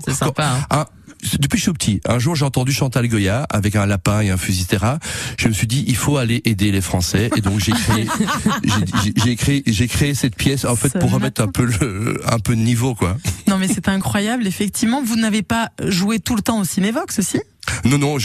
C'est 0.06 0.12
sympa. 0.14 0.66
Hein. 0.70 0.87
depuis 1.38 1.50
que 1.52 1.58
je 1.58 1.62
suis 1.62 1.73
petit, 1.73 2.00
un 2.08 2.18
jour 2.18 2.34
j'ai 2.34 2.44
entendu 2.44 2.73
Chantal 2.73 3.06
Goya 3.06 3.46
avec 3.49 3.76
un 3.76 3.87
lapin 3.87 4.20
et 4.23 4.30
un 4.30 4.37
fusil 4.37 4.64
terra. 4.66 4.99
Je 5.38 5.46
me 5.49 5.52
suis 5.52 5.68
dit 5.68 5.84
il 5.87 5.94
faut 5.96 6.16
aller 6.16 6.42
aider 6.44 6.73
les 6.73 6.80
Français 6.80 7.30
et 7.37 7.40
donc 7.40 7.61
j'ai 7.61 7.73
créé 7.73 8.06
j'ai- 9.25 9.37
créé 9.37 9.62
j'ai 9.66 9.87
créé 9.88 10.14
cette 10.14 10.34
pièce 10.37 10.64
en 10.64 10.75
fait 10.76 10.99
pour 10.99 11.11
remettre 11.12 11.40
un 11.42 11.46
peu 11.49 11.64
le 11.64 12.20
un 12.26 12.38
peu 12.40 12.56
de 12.56 12.61
niveau 12.61 12.94
quoi. 12.96 13.16
Non 13.49 13.53
mais 13.66 13.73
c'est 13.73 13.88
incroyable, 13.88 14.47
effectivement. 14.47 15.02
Vous 15.02 15.16
n'avez 15.16 15.42
pas 15.42 15.71
joué 15.80 16.21
tout 16.21 16.37
le 16.37 16.42
temps 16.42 16.61
au 16.61 16.64
Cinévox 16.64 17.18
aussi? 17.18 17.40
Non, 17.85 17.99
non, 17.99 18.16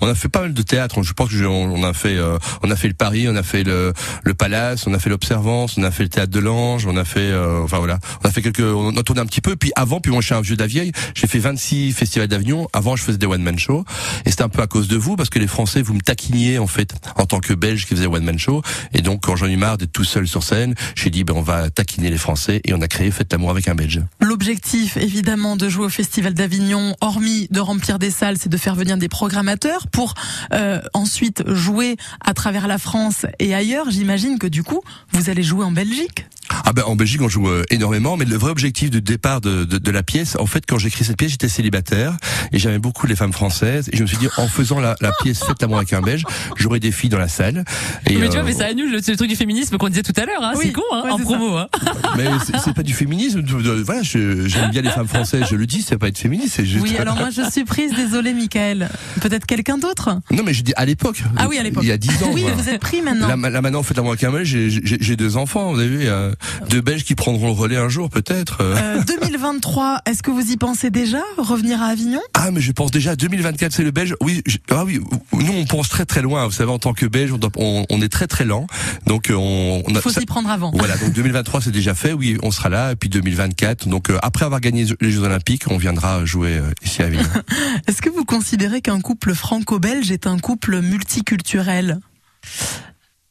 on 0.00 0.06
a 0.06 0.14
fait 0.14 0.28
pas 0.28 0.42
mal 0.42 0.54
de 0.54 0.62
théâtre. 0.62 1.02
Je 1.02 1.12
pense 1.12 1.30
que 1.30 1.44
on 1.44 1.82
a 1.82 1.92
fait, 1.92 2.16
euh, 2.16 2.38
on 2.62 2.70
a 2.70 2.76
fait 2.76 2.88
le 2.88 2.94
Paris, 2.94 3.26
on 3.28 3.36
a 3.36 3.42
fait 3.42 3.64
le, 3.64 3.92
le 4.22 4.34
Palace, 4.34 4.86
on 4.86 4.94
a 4.94 4.98
fait 4.98 5.10
l'Observance, 5.10 5.76
on 5.78 5.82
a 5.82 5.90
fait 5.90 6.02
le 6.02 6.08
théâtre 6.08 6.32
de 6.32 6.38
l'Ange, 6.38 6.86
on 6.86 6.96
a 6.96 7.04
fait, 7.04 7.20
euh, 7.20 7.62
enfin 7.62 7.78
voilà, 7.78 7.98
on 8.24 8.28
a 8.28 8.30
fait 8.30 8.42
quelques, 8.42 8.60
on 8.60 8.96
a 8.96 9.02
tourné 9.02 9.20
un 9.20 9.26
petit 9.26 9.40
peu. 9.40 9.56
Puis 9.56 9.72
avant, 9.76 10.00
puis 10.00 10.12
moi 10.12 10.20
je 10.20 10.26
suis 10.26 10.34
un 10.34 10.40
vieux 10.40 10.56
de 10.56 10.60
la 10.60 10.66
vieille, 10.66 10.92
j'ai 11.14 11.26
fait 11.26 11.38
26 11.38 11.92
festivals 11.92 12.28
d'Avignon. 12.28 12.68
Avant, 12.72 12.96
je 12.96 13.02
faisais 13.02 13.18
des 13.18 13.26
one 13.26 13.42
man 13.42 13.58
shows, 13.58 13.84
et 14.24 14.30
c'était 14.30 14.42
un 14.42 14.48
peu 14.48 14.62
à 14.62 14.66
cause 14.66 14.88
de 14.88 14.96
vous 14.96 15.16
parce 15.16 15.30
que 15.30 15.38
les 15.38 15.46
Français, 15.46 15.82
vous 15.82 15.94
me 15.94 16.00
taquiniez 16.00 16.58
en 16.58 16.66
fait 16.66 16.94
en 17.16 17.26
tant 17.26 17.40
que 17.40 17.52
Belge 17.54 17.86
qui 17.86 17.94
faisait 17.94 18.06
one 18.06 18.24
man 18.24 18.38
show. 18.38 18.62
Et 18.94 19.02
donc, 19.02 19.22
quand 19.22 19.36
j'en 19.36 19.46
ai 19.46 19.56
marre 19.56 19.78
d'être 19.78 19.92
tout 19.92 20.04
seul 20.04 20.26
sur 20.26 20.42
scène, 20.42 20.74
j'ai 20.94 21.10
dit 21.10 21.24
ben 21.24 21.34
on 21.34 21.42
va 21.42 21.70
taquiner 21.70 22.10
les 22.10 22.18
Français 22.18 22.60
et 22.64 22.74
on 22.74 22.80
a 22.80 22.88
créé 22.88 23.10
Faites 23.10 23.32
l'amour 23.32 23.50
avec 23.50 23.68
un 23.68 23.74
Belge. 23.74 24.00
L'objectif, 24.20 24.96
évidemment, 24.96 25.56
de 25.56 25.68
jouer 25.68 25.86
au 25.86 25.88
Festival 25.88 26.34
d'Avignon, 26.34 26.94
hormis 27.00 27.48
de 27.50 27.60
remplir 27.60 27.98
des 27.98 28.10
salles, 28.10 28.36
c'est 28.38 28.48
de 28.48 28.56
faire 28.56 28.74
venir 28.74 28.87
des 28.96 29.08
programmateurs 29.08 29.86
pour 29.88 30.14
euh, 30.52 30.80
ensuite 30.94 31.42
jouer 31.52 31.96
à 32.24 32.34
travers 32.34 32.66
la 32.66 32.78
France 32.78 33.26
et 33.38 33.54
ailleurs. 33.54 33.90
J'imagine 33.90 34.38
que 34.38 34.46
du 34.46 34.62
coup, 34.62 34.80
vous 35.12 35.30
allez 35.30 35.42
jouer 35.42 35.64
en 35.64 35.72
Belgique. 35.72 36.26
Ah 36.64 36.72
ben 36.72 36.82
en 36.86 36.96
Belgique 36.96 37.20
on 37.22 37.28
joue 37.28 37.48
euh, 37.48 37.62
énormément, 37.70 38.16
mais 38.16 38.24
le 38.24 38.36
vrai 38.36 38.50
objectif 38.50 38.90
de 38.90 38.98
départ 38.98 39.40
de, 39.40 39.64
de, 39.64 39.78
de 39.78 39.90
la 39.90 40.02
pièce, 40.02 40.36
en 40.38 40.46
fait 40.46 40.64
quand 40.66 40.78
j'ai 40.78 40.88
écrit 40.88 41.04
cette 41.04 41.16
pièce 41.16 41.30
j'étais 41.30 41.48
célibataire 41.48 42.16
et 42.52 42.58
j'aimais 42.58 42.78
beaucoup 42.78 43.06
les 43.06 43.16
femmes 43.16 43.32
françaises 43.32 43.88
et 43.92 43.96
je 43.96 44.02
me 44.02 44.06
suis 44.06 44.16
dit 44.18 44.28
en 44.36 44.48
faisant 44.48 44.80
la, 44.80 44.96
la 45.00 45.10
pièce 45.22 45.42
Faites 45.44 45.60
l'amour 45.62 45.78
avec 45.78 45.92
un 45.92 46.00
Belge, 46.00 46.24
j'aurais 46.56 46.80
des 46.80 46.92
filles 46.92 47.10
dans 47.10 47.18
la 47.18 47.28
salle. 47.28 47.64
Et, 48.06 48.16
mais 48.16 48.26
tu 48.26 48.32
vois, 48.32 48.40
euh, 48.40 48.44
mais 48.44 48.52
ça 48.52 48.66
annule 48.66 48.90
le, 48.90 49.00
c'est 49.02 49.12
le 49.12 49.16
truc 49.16 49.28
du 49.30 49.36
féminisme 49.36 49.76
qu'on 49.78 49.88
disait 49.88 50.02
tout 50.02 50.12
à 50.16 50.24
l'heure. 50.26 50.42
Hein. 50.42 50.52
Oui, 50.56 50.64
c'est 50.66 50.72
con, 50.72 50.82
hein, 50.92 51.02
ouais, 51.04 51.10
en 51.10 51.18
promo. 51.18 51.56
Hein. 51.56 51.68
mais 52.16 52.26
c'est- 52.44 52.72
pas 52.74 52.82
du 52.82 52.92
féminisme. 52.94 53.42
voilà, 53.84 54.02
je- 54.02 54.46
j'aime 54.46 54.70
bien 54.70 54.82
les 54.82 54.90
femmes 54.90 55.08
françaises, 55.08 55.44
je 55.50 55.56
le 55.56 55.66
dis, 55.66 55.82
c'est 55.82 55.96
pas 55.98 56.08
être 56.08 56.18
féministe, 56.18 56.54
c'est 56.56 56.66
juste. 56.66 56.82
Oui, 56.84 56.96
alors 56.98 57.16
moi 57.16 57.28
je 57.30 57.42
suis 57.50 57.64
prise, 57.64 57.94
désolée 57.94 58.34
Michael. 58.34 58.88
Peut-être 59.20 59.46
quelqu'un 59.46 59.78
d'autre 59.78 60.10
Non 60.30 60.42
mais 60.44 60.52
je 60.54 60.62
dis 60.62 60.72
à 60.76 60.84
l'époque. 60.84 61.22
Ah 61.36 61.46
oui, 61.48 61.58
à 61.58 61.62
l'époque. 61.62 61.82
Il 61.84 61.88
y 61.88 61.92
a 61.92 61.98
10 61.98 62.22
ans. 62.24 62.30
Oui, 62.32 62.44
mais 62.46 62.52
vous 62.52 62.68
êtes 62.68 62.80
pris 62.80 63.00
maintenant. 63.02 63.28
Là, 63.28 63.50
là, 63.50 63.62
maintenant, 63.62 63.82
Faites 63.82 63.96
l'amour 63.96 64.12
avec 64.12 64.24
un 64.24 64.32
Belge, 64.32 64.48
j'ai- 64.48 64.70
j'ai 64.70 64.98
j'ai 65.00 65.16
deux 65.16 65.36
enfants, 65.36 65.72
vous 65.72 65.78
avez 65.80 65.88
vu, 65.88 65.98
euh, 66.02 66.32
deux 66.70 66.80
Belges 66.80 67.04
qui 67.04 67.14
prendront 67.14 67.46
le 67.46 67.52
relais 67.52 67.76
un 67.76 67.88
jour 67.88 68.10
peut-être. 68.10 68.58
euh. 68.62 68.76
Euh, 68.98 69.02
2023, 69.04 70.00
est-ce 70.06 70.22
que 70.22 70.30
vous 70.30 70.50
y 70.50 70.56
pensez 70.56 70.90
déjà 70.90 71.20
Revenir 71.36 71.82
à 71.82 71.86
Avignon? 71.86 72.20
Ah 72.34 72.50
mais 72.50 72.60
je 72.60 72.72
pense 72.72 72.90
déjà 72.90 73.12
à 73.12 73.16
2024 73.16 73.72
c'est 73.72 73.84
le 73.84 73.90
Belge. 73.90 74.14
Oui, 74.20 74.42
je- 74.46 74.58
ah 74.70 74.84
oui, 74.84 75.00
nous 75.32 75.52
on 75.52 75.64
pense 75.64 75.88
très 75.88 76.04
très 76.04 76.22
loin. 76.22 76.44
Vous 76.46 76.52
savez 76.52 76.70
en 76.70 76.78
tant 76.78 76.92
que 76.92 77.06
Belge 77.06 77.32
on, 77.32 77.38
doit- 77.38 77.50
on, 77.56 77.86
on 77.90 78.02
est 78.02 78.08
très 78.08 78.26
très 78.26 78.44
lent. 78.44 78.66
Donc 79.06 79.30
euh, 79.30 79.34
on, 79.34 79.82
on 79.86 79.90
Il 79.90 79.96
a, 79.96 80.00
faut 80.00 80.10
s'y 80.10 80.26
prendre 80.26 80.50
avant. 80.50 80.70
voilà 80.74 80.96
donc 80.96 81.12
2023 81.12 81.60
c'est 81.62 81.70
déjà 81.70 81.94
fait. 81.94 82.12
Oui 82.12 82.38
on 82.42 82.50
sera 82.50 82.68
là 82.68 82.92
et 82.92 82.96
puis 82.96 83.08
2024 83.08 83.88
donc 83.88 84.10
euh, 84.10 84.18
après 84.22 84.44
avoir 84.44 84.60
gagné 84.60 84.86
les 85.00 85.10
Jeux 85.10 85.22
Olympiques 85.22 85.64
on 85.70 85.76
viendra 85.78 86.24
jouer 86.24 86.58
euh, 86.58 86.70
ici 86.84 87.02
à 87.02 87.06
Avignon. 87.06 87.24
Est-ce 87.86 88.02
que 88.02 88.10
vous 88.10 88.24
considérez 88.24 88.80
qu'un 88.80 89.00
couple 89.00 89.34
franco-belge 89.34 90.10
est 90.10 90.26
un 90.26 90.38
couple 90.38 90.80
multiculturel? 90.80 91.98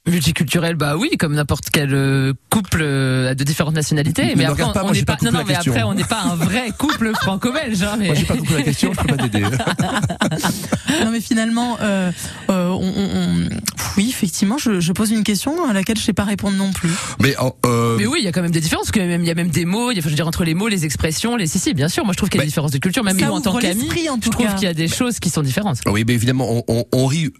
Multiculturel, 0.07 0.75
bah 0.75 0.95
oui, 0.97 1.09
comme 1.19 1.33
n'importe 1.35 1.65
quel 1.71 1.93
euh, 1.93 2.33
couple 2.49 2.79
euh, 2.81 3.33
de 3.35 3.43
différentes 3.43 3.75
nationalités. 3.75 4.25
Ne 4.27 4.35
mais 4.35 4.45
après, 4.45 4.63
pas, 4.63 4.81
on 4.81 4.85
moi, 4.87 4.93
n'est 4.93 5.03
pas 5.03 5.13
pas, 5.13 5.17
compris 5.19 5.25
non, 5.25 5.31
non, 5.33 5.39
la 5.39 5.45
mais 5.45 5.53
question. 5.55 5.71
après, 5.73 5.83
on 5.83 5.93
n'est 5.93 6.03
pas 6.03 6.21
un 6.21 6.35
vrai 6.35 6.71
couple 6.77 7.11
franco-belge. 7.21 7.83
Hein, 7.83 7.95
mais... 7.99 8.05
Moi 8.07 8.15
j'ai 8.15 8.25
pas 8.25 8.37
compris 8.37 8.53
la 8.55 8.63
question, 8.63 8.93
je 8.93 9.01
peux 9.01 9.15
pas 9.15 9.23
t'aider. 9.27 9.43
Non 11.03 11.11
mais 11.11 11.19
finalement, 11.21 11.77
euh, 11.81 12.11
euh, 12.49 12.69
on, 12.69 12.81
on- 12.81 13.45
on- 13.45 13.49
oui 13.97 14.07
effectivement, 14.09 14.57
je, 14.57 14.79
je 14.79 14.91
pose 14.93 15.11
une 15.11 15.23
question 15.23 15.65
à 15.67 15.73
laquelle 15.73 15.97
je 15.97 16.01
sais 16.03 16.13
pas 16.13 16.23
répondre 16.23 16.57
non 16.57 16.71
plus. 16.71 16.89
Mais 17.21 17.35
euh, 17.65 17.97
oui, 17.99 18.19
il 18.19 18.25
y 18.25 18.27
a 18.27 18.31
quand 18.31 18.41
même 18.41 18.51
des 18.51 18.61
différences. 18.61 18.85
Parce 18.87 18.91
que 18.93 18.99
même, 18.99 19.21
il 19.23 19.27
y 19.27 19.31
a 19.31 19.35
même 19.35 19.49
des 19.49 19.65
mots. 19.65 19.91
Il 19.91 19.95
y 19.95 19.97
a, 19.97 19.99
enfin, 19.99 20.09
je 20.09 20.13
veux 20.13 20.15
dire 20.15 20.27
entre 20.27 20.43
les 20.43 20.53
mots, 20.53 20.67
les 20.67 20.85
expressions, 20.85 21.35
les 21.35 21.47
si 21.47 21.59
si, 21.59 21.73
bien 21.73 21.89
sûr. 21.89 22.03
Moi, 22.05 22.13
je 22.13 22.17
trouve 22.17 22.29
qu'il 22.29 22.37
y 22.39 22.41
a 22.41 22.43
des 22.45 22.49
différences 22.49 22.71
de 22.71 22.77
culture. 22.79 23.03
Même 23.03 23.17
nous, 23.19 23.27
en 23.27 23.41
tant 23.41 23.57
qu'amis, 23.57 23.89
je 24.23 24.29
trouve 24.29 24.53
qu'il 24.55 24.63
y 24.63 24.67
a 24.67 24.73
des 24.73 24.87
choses 24.87 25.19
qui 25.19 25.29
sont 25.29 25.41
différentes. 25.41 25.79
Oui, 25.85 26.03
mais 26.07 26.13
évidemment, 26.13 26.47
on, 26.49 26.63
on, 26.67 26.85
on 26.93 27.05
rit 27.05 27.31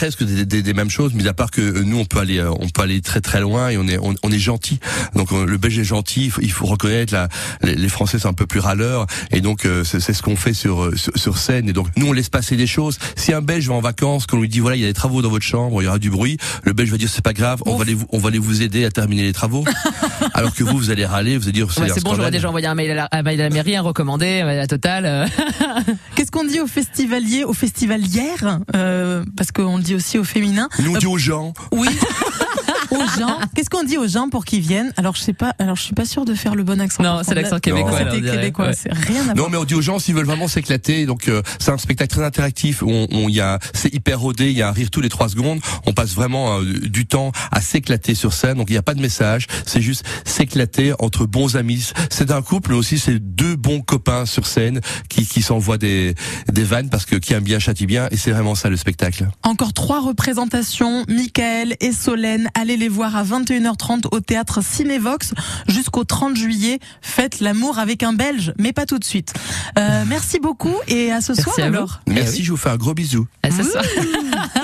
presque 0.00 0.24
des, 0.24 0.46
des, 0.46 0.62
des 0.62 0.72
mêmes 0.72 0.88
choses, 0.88 1.12
mis 1.12 1.28
à 1.28 1.34
part 1.34 1.50
que 1.50 1.60
euh, 1.60 1.82
nous 1.84 1.98
on 1.98 2.06
peut 2.06 2.20
aller 2.20 2.38
euh, 2.38 2.50
on 2.58 2.70
peut 2.70 2.80
aller 2.80 3.02
très 3.02 3.20
très 3.20 3.38
loin 3.38 3.68
et 3.68 3.76
on 3.76 3.86
est 3.86 3.98
on, 3.98 4.14
on 4.22 4.32
est 4.32 4.38
gentil. 4.38 4.80
Donc 5.14 5.30
euh, 5.30 5.44
le 5.44 5.58
Belge 5.58 5.78
est 5.78 5.84
gentil, 5.84 6.24
il 6.24 6.30
faut, 6.30 6.40
il 6.40 6.50
faut 6.50 6.64
reconnaître 6.64 7.12
la 7.12 7.28
les, 7.60 7.74
les 7.74 7.88
Français 7.90 8.18
sont 8.18 8.30
un 8.30 8.32
peu 8.32 8.46
plus 8.46 8.60
râleurs 8.60 9.06
et 9.30 9.42
donc 9.42 9.66
euh, 9.66 9.84
c'est 9.84 10.00
ce 10.00 10.22
qu'on 10.22 10.36
fait 10.36 10.54
sur, 10.54 10.90
sur 10.96 11.12
sur 11.18 11.36
scène 11.36 11.68
et 11.68 11.74
donc 11.74 11.88
nous 11.98 12.06
on 12.06 12.12
laisse 12.14 12.30
passer 12.30 12.56
des 12.56 12.66
choses. 12.66 12.98
Si 13.14 13.34
un 13.34 13.42
Belge 13.42 13.68
va 13.68 13.74
en 13.74 13.82
vacances, 13.82 14.24
qu'on 14.24 14.40
lui 14.40 14.48
dit 14.48 14.60
voilà 14.60 14.76
il 14.76 14.80
y 14.80 14.86
a 14.86 14.88
des 14.88 14.94
travaux 14.94 15.20
dans 15.20 15.28
votre 15.28 15.44
chambre, 15.44 15.82
il 15.82 15.84
y 15.84 15.88
aura 15.88 15.98
du 15.98 16.08
bruit, 16.08 16.38
le 16.62 16.72
Belge 16.72 16.90
va 16.90 16.96
dire 16.96 17.10
c'est 17.10 17.20
pas 17.20 17.34
grave, 17.34 17.62
on 17.66 17.76
va 17.76 17.82
aller 17.82 17.92
vous 17.92 18.06
on 18.08 18.18
va 18.18 18.28
aller 18.28 18.38
vous 18.38 18.62
aider 18.62 18.86
à 18.86 18.90
terminer 18.90 19.24
les 19.24 19.34
travaux. 19.34 19.66
Alors 20.32 20.54
que 20.54 20.64
vous 20.64 20.78
vous 20.78 20.90
allez 20.90 21.04
râler, 21.04 21.36
vous 21.36 21.44
allez 21.44 21.52
dire 21.52 21.66
Ouais, 21.76 21.90
un 21.90 21.94
c'est 21.94 22.02
bon, 22.02 22.14
j'aurais 22.14 22.30
déjà 22.30 22.48
envoyé 22.48 22.66
un 22.66 22.74
mail 22.74 22.92
à 22.92 22.94
la, 22.94 23.08
un 23.12 23.20
mail 23.22 23.38
à 23.38 23.50
la 23.50 23.50
mairie, 23.50 23.76
un 23.76 23.82
recommandé, 23.82 24.40
à 24.40 24.54
la 24.54 24.66
totale. 24.66 25.28
Qu'est-ce 26.14 26.30
qu'on 26.30 26.44
dit 26.44 26.60
aux 26.60 26.66
festivaliers, 26.66 27.44
aux 27.44 27.52
festivalières 27.52 28.60
euh, 28.74 29.24
Parce 29.36 29.52
qu'on 29.52 29.76
le 29.76 29.82
dit 29.82 29.89
aussi 29.94 30.18
au 30.18 30.24
féminin. 30.24 30.68
Nous 30.82 30.94
on 30.94 30.98
dit 30.98 31.06
aux 31.06 31.18
gens, 31.18 31.52
Oui. 31.72 31.88
aux 32.92 33.18
gens. 33.18 33.38
Qu'est-ce 33.54 33.70
qu'on 33.70 33.84
dit 33.84 33.96
aux 33.98 34.06
gens 34.08 34.28
pour 34.28 34.44
qu'ils 34.44 34.60
viennent? 34.60 34.92
Alors 34.96 35.14
je 35.16 35.20
sais 35.20 35.32
pas. 35.32 35.54
Alors 35.58 35.76
je 35.76 35.82
suis 35.82 35.94
pas 35.94 36.04
sûre 36.04 36.24
de 36.24 36.34
faire 36.34 36.54
le 36.54 36.62
bon 36.64 36.80
accent. 36.80 37.02
Non, 37.02 37.20
c'est 37.24 37.34
l'accent 37.34 37.58
québécois, 37.58 37.92
C'était 37.92 38.04
là, 38.04 38.10
on 38.16 38.20
dirait. 38.20 38.36
québécois. 38.36 38.66
Ouais. 38.68 38.74
C'est 38.74 38.92
rien 38.92 39.22
à 39.22 39.26
Non, 39.28 39.34
voir. 39.34 39.50
mais 39.50 39.56
on 39.56 39.64
dit 39.64 39.74
aux 39.74 39.80
gens 39.82 39.98
s'ils 39.98 40.14
veulent 40.14 40.26
vraiment 40.26 40.48
s'éclater. 40.48 41.06
Donc 41.06 41.28
euh, 41.28 41.42
c'est 41.58 41.70
un 41.70 41.78
spectacle 41.78 42.14
très 42.14 42.24
interactif. 42.24 42.82
où 42.82 42.90
On, 42.90 43.06
on 43.12 43.28
y 43.28 43.40
a, 43.40 43.58
c'est 43.74 43.92
hyper 43.94 44.20
rodé. 44.20 44.50
Il 44.50 44.56
y 44.56 44.62
a 44.62 44.68
un 44.68 44.72
rire 44.72 44.90
tous 44.90 45.00
les 45.00 45.08
trois 45.08 45.28
secondes. 45.28 45.60
On 45.86 45.92
passe 45.92 46.14
vraiment 46.14 46.58
euh, 46.60 46.64
du 46.64 47.06
temps 47.06 47.32
à 47.52 47.60
s'éclater 47.60 48.14
sur 48.14 48.32
scène. 48.32 48.56
Donc 48.58 48.68
il 48.70 48.72
n'y 48.72 48.78
a 48.78 48.82
pas 48.82 48.94
de 48.94 49.00
message. 49.00 49.46
C'est 49.66 49.80
juste 49.80 50.04
s'éclater 50.24 50.92
entre 50.98 51.26
bons 51.26 51.56
amis. 51.56 51.90
C'est 52.10 52.30
un 52.30 52.42
couple, 52.42 52.70
mais 52.70 52.76
aussi 52.76 52.98
c'est 52.98 53.18
deux 53.18 53.56
bons 53.56 53.80
copains 53.80 54.26
sur 54.26 54.46
scène 54.46 54.80
qui, 55.08 55.26
qui 55.26 55.42
s'envoient 55.42 55.78
des, 55.78 56.14
des 56.52 56.64
vannes 56.64 56.88
parce 56.90 57.06
que 57.06 57.16
qui 57.16 57.32
aime 57.34 57.44
bien 57.44 57.58
châtie 57.58 57.86
bien. 57.86 58.08
Et 58.10 58.16
c'est 58.16 58.30
vraiment 58.30 58.54
ça 58.54 58.68
le 58.70 58.76
spectacle. 58.76 59.28
Encore 59.42 59.72
trois 59.72 60.00
représentations. 60.00 61.04
Michael 61.08 61.76
et 61.80 61.92
Solène, 61.92 62.48
allez 62.54 62.76
les 62.80 62.88
voir 62.88 63.14
à 63.14 63.22
21h30 63.22 64.06
au 64.10 64.20
théâtre 64.20 64.64
Cinévox 64.64 65.34
jusqu'au 65.68 66.04
30 66.04 66.34
juillet. 66.34 66.80
Faites 67.02 67.40
l'amour 67.40 67.78
avec 67.78 68.02
un 68.02 68.14
Belge, 68.14 68.52
mais 68.58 68.72
pas 68.72 68.86
tout 68.86 68.98
de 68.98 69.04
suite. 69.04 69.34
Euh, 69.78 70.04
merci 70.08 70.40
beaucoup 70.40 70.74
et 70.88 71.12
à 71.12 71.20
ce 71.20 71.32
Merci 71.32 71.42
soir 71.42 71.66
alors. 71.66 72.00
Merci. 72.08 72.42
Je 72.42 72.50
vous 72.50 72.56
fais 72.56 72.70
un 72.70 72.76
gros 72.76 72.94
bisou. 72.94 73.26
À 73.42 73.50
ce 73.50 73.62
soir. 73.62 73.84